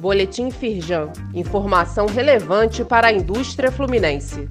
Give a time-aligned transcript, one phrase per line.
[0.00, 1.12] Boletim Firjan.
[1.34, 4.48] Informação relevante para a indústria fluminense.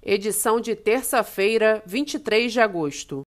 [0.00, 3.22] Edição de terça-feira, 23 de agosto.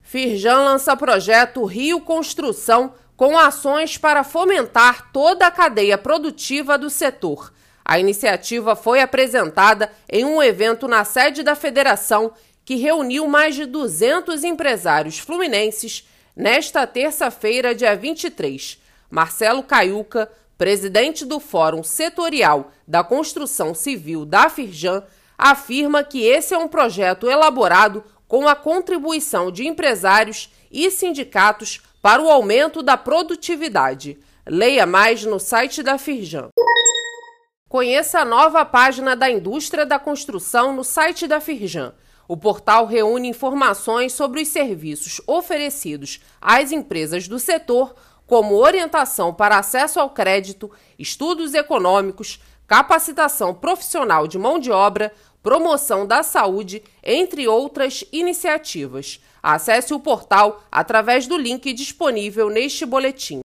[0.00, 7.52] Firjan lança projeto Rio Construção com ações para fomentar toda a cadeia produtiva do setor.
[7.84, 12.32] A iniciativa foi apresentada em um evento na sede da federação
[12.64, 18.80] que reuniu mais de 200 empresários fluminenses nesta terça-feira, dia 23.
[19.10, 25.02] Marcelo Caiuca, presidente do Fórum Setorial da Construção Civil da Firjan,
[25.36, 32.22] afirma que esse é um projeto elaborado com a contribuição de empresários e sindicatos para
[32.22, 34.18] o aumento da produtividade.
[34.46, 36.48] Leia mais no site da Firjan.
[37.68, 41.92] Conheça a nova página da indústria da construção no site da Firjan.
[42.26, 47.94] O portal reúne informações sobre os serviços oferecidos às empresas do setor,
[48.26, 56.06] como orientação para acesso ao crédito, estudos econômicos, capacitação profissional de mão de obra, promoção
[56.06, 59.20] da saúde, entre outras iniciativas.
[59.42, 63.40] Acesse o portal através do link disponível neste boletim.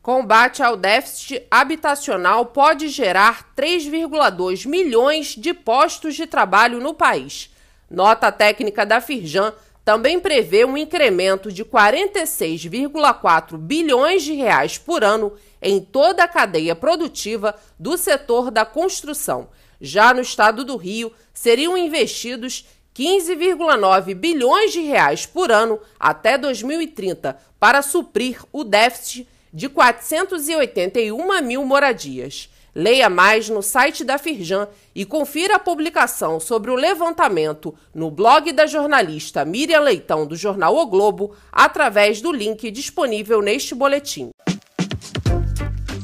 [0.00, 7.50] Combate ao déficit habitacional pode gerar 3,2 milhões de postos de trabalho no país.
[7.90, 9.52] Nota técnica da Firjan
[9.84, 16.74] também prevê um incremento de 46,4 bilhões de reais por ano em toda a cadeia
[16.74, 19.48] produtiva do setor da construção.
[19.80, 27.38] Já no estado do Rio, seriam investidos 15,9 bilhões de reais por ano até 2030
[27.60, 32.50] para suprir o déficit de 481 mil moradias.
[32.78, 38.52] Leia mais no site da Firjan e confira a publicação sobre o levantamento no blog
[38.52, 44.28] da jornalista Miriam Leitão do jornal O Globo através do link disponível neste boletim.